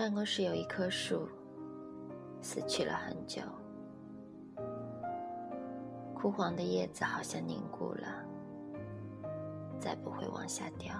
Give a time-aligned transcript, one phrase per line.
[0.00, 1.28] 办公室有一棵树，
[2.40, 3.42] 死去了很久，
[6.14, 8.24] 枯黄的叶子好像凝固了，
[9.78, 10.94] 再不会往下掉。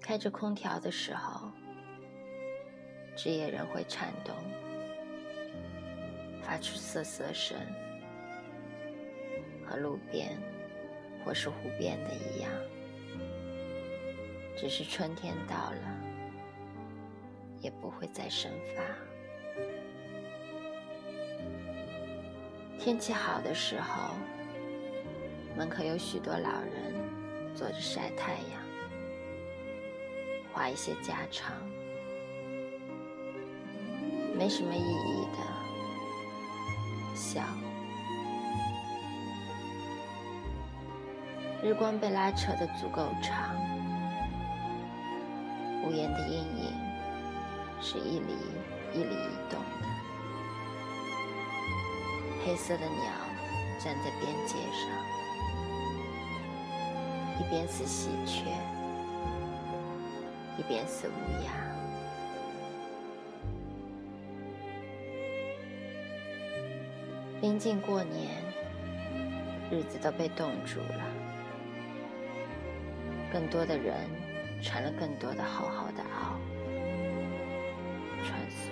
[0.00, 1.50] 开着空调的时候，
[3.14, 4.34] 枝叶仍会颤动，
[6.42, 7.58] 发出瑟瑟声，
[9.66, 10.30] 和路边
[11.22, 12.50] 或是湖边的一样。
[14.60, 15.96] 只是春天到了，
[17.62, 18.82] 也不会再生发。
[22.78, 24.10] 天气好的时候，
[25.56, 26.94] 门口有许多老人
[27.54, 28.60] 坐着晒太阳，
[30.52, 31.56] 话一些家常，
[34.36, 35.38] 没什么意义的
[37.16, 37.40] 笑。
[41.62, 43.69] 日光被拉扯的足够长。
[45.82, 46.72] 屋檐的阴影
[47.80, 48.34] 是一里
[48.92, 49.86] 一里移动的，
[52.44, 53.12] 黑色的鸟
[53.78, 54.90] 站在边界上，
[57.40, 58.44] 一边似喜鹊，
[60.58, 61.12] 一边似乌
[61.44, 61.50] 鸦。
[67.40, 68.28] 临近过年，
[69.70, 71.04] 日子都被冻住了，
[73.32, 74.29] 更多的人。
[74.62, 76.36] 传了更多的厚厚的袄，
[78.22, 78.70] 穿梭，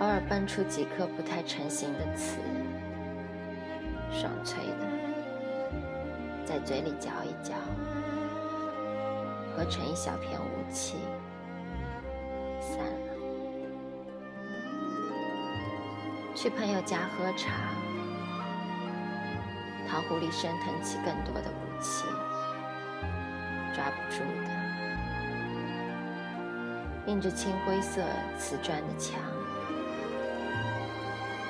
[0.00, 2.38] 偶尔蹦出几颗不太成形的刺，
[4.10, 4.86] 爽脆的，
[6.46, 7.54] 在嘴里嚼一嚼，
[9.54, 10.96] 合成一小片雾气，
[12.58, 12.90] 散了。
[16.34, 17.50] 去朋友家喝茶，
[19.86, 21.67] 糖壶里升腾起更多的雾。
[21.80, 22.04] 气
[23.74, 24.48] 抓不住的，
[27.06, 28.02] 映着青灰色
[28.38, 29.20] 瓷砖的墙，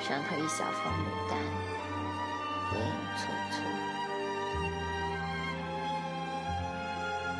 [0.00, 1.38] 上头一小方牡丹，
[2.74, 3.56] 影影绰绰。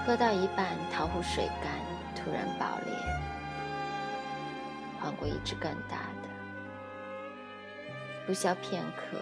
[0.07, 1.71] 喝到一半，桃壶水干，
[2.17, 2.95] 突然爆裂，
[4.99, 6.29] 换过一只更大的。
[8.27, 9.19] 不消片刻，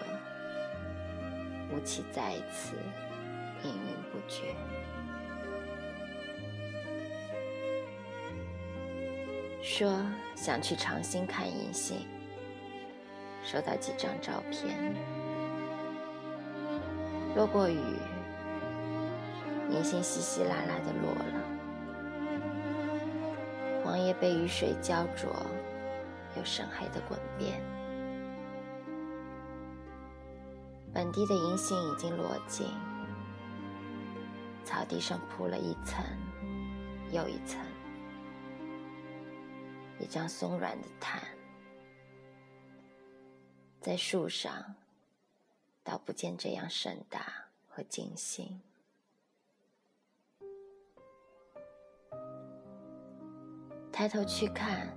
[1.71, 2.77] 雾气再次。
[3.63, 4.55] 氤氲不绝。
[9.61, 10.01] 说
[10.35, 12.07] 想去长兴看银杏，
[13.43, 14.95] 收到几张照片。
[17.35, 17.79] 落过雨，
[19.69, 21.41] 银杏稀稀拉拉的落了，
[23.83, 25.29] 黄叶被雨水浇灼，
[26.35, 27.61] 有深黑的滚边。
[30.93, 32.65] 本地的银杏已经落尽。
[34.67, 36.03] 草地上铺了一层
[37.09, 37.57] 又一层，
[39.97, 41.23] 一张松软的毯。
[43.79, 44.75] 在树上，
[45.85, 47.31] 倒不见这样盛大
[47.65, 48.61] 和精心。
[53.89, 54.93] 抬头去看，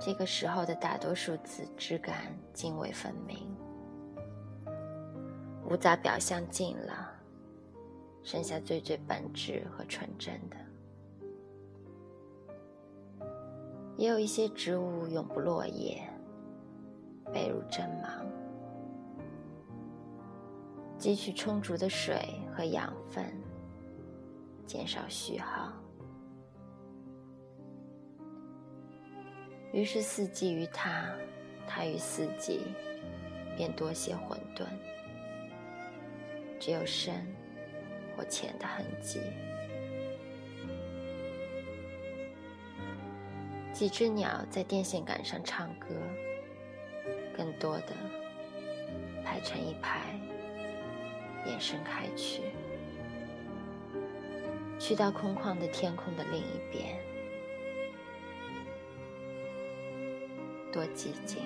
[0.00, 3.56] 这个时候的大多数字质感泾渭分明，
[5.64, 7.12] 无杂表象尽了。
[8.26, 10.56] 剩下最最本质和纯真的，
[13.96, 16.02] 也有一些植物永不落叶，
[17.32, 18.26] 背入针芒，
[20.98, 22.20] 汲取充足的水
[22.52, 23.24] 和养分，
[24.66, 25.72] 减少虚耗。
[29.72, 31.14] 于是四季于它，
[31.64, 32.62] 它于四季，
[33.56, 34.66] 便多些混沌，
[36.58, 37.14] 只有生。
[38.16, 39.20] 或浅的痕迹。
[43.72, 45.88] 几只鸟在电线杆上唱歌，
[47.36, 47.92] 更多的
[49.22, 50.18] 排成一排，
[51.44, 52.40] 延伸开去，
[54.78, 56.98] 去到空旷的天空的另一边。
[60.72, 61.42] 多寂静！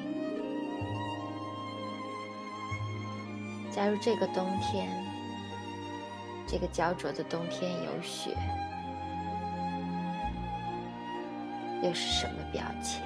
[3.73, 5.10] 假如这个冬天。
[6.51, 8.37] 这个焦灼的冬天有雪，
[11.81, 13.01] 又是什么表情？